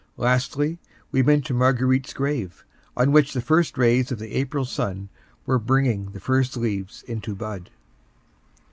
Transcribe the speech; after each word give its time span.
Lastly, 0.17 0.79
we 1.11 1.21
went 1.21 1.45
to 1.45 1.53
Marguerite's 1.53 2.11
grave, 2.11 2.65
on 2.97 3.11
which 3.11 3.33
the 3.35 3.39
first 3.39 3.77
rays 3.77 4.11
of 4.11 4.17
the 4.17 4.31
April 4.33 4.65
sun 4.65 5.09
were 5.45 5.59
bringing 5.59 6.09
the 6.09 6.19
first 6.19 6.57
leaves 6.57 7.03
into 7.03 7.35
bud. 7.35 7.69